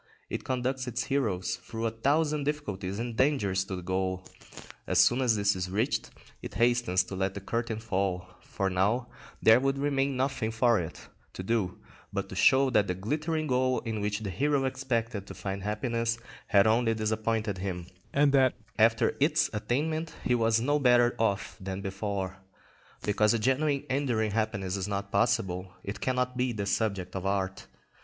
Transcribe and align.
It 0.31 0.43
conducts 0.43 0.87
its 0.87 1.03
heroes 1.03 1.57
through 1.57 1.85
a 1.85 1.91
thousand 1.91 2.45
difficulties 2.45 2.97
and 2.97 3.15
dangers 3.15 3.63
to 3.65 3.75
the 3.75 3.83
goal; 3.83 4.25
as 4.87 4.97
soon 4.97 5.21
as 5.21 5.35
this 5.35 5.55
is 5.55 5.69
reached, 5.69 6.09
it 6.41 6.55
hastens 6.55 7.03
to 7.03 7.15
let 7.15 7.35
the 7.35 7.39
curtain 7.39 7.77
fall; 7.77 8.25
for 8.41 8.67
now 8.71 9.09
there 9.43 9.59
would 9.59 9.77
remain 9.77 10.17
nothing 10.17 10.49
for 10.49 10.79
it 10.79 11.07
to 11.33 11.43
do 11.43 11.77
but 12.11 12.29
to 12.29 12.35
show 12.35 12.71
that 12.71 12.87
the 12.87 12.95
glittering 12.95 13.45
goal 13.45 13.81
in 13.81 14.01
which 14.01 14.21
the 14.21 14.31
hero 14.31 14.65
expected 14.65 15.27
to 15.27 15.35
find 15.35 15.61
happiness 15.61 16.17
had 16.47 16.65
only 16.65 16.95
disappointed 16.95 17.59
him, 17.59 17.85
and 18.11 18.31
that 18.31 18.55
after 18.79 19.15
its 19.19 19.51
attainment 19.53 20.15
he 20.23 20.33
was 20.33 20.59
no 20.59 20.79
better 20.79 21.15
off 21.19 21.57
than 21.61 21.79
before. 21.79 22.37
Because 23.03 23.35
a 23.35 23.37
genuine 23.37 23.83
enduring 23.87 24.31
happiness 24.31 24.77
is 24.77 24.87
not 24.87 25.11
possible, 25.11 25.73
it 25.83 26.01
cannot 26.01 26.35
be 26.37 26.53
the 26.53 26.65
subject 26.65 27.15
of 27.15 27.23
art. 27.27 27.67